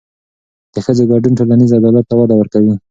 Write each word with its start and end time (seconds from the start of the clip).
د 0.73 0.75
ښځو 0.85 1.03
ګډون 1.11 1.33
ټولنیز 1.39 1.71
عدالت 1.79 2.05
ته 2.09 2.15
وده 2.17 2.35
ورکوي. 2.37 2.73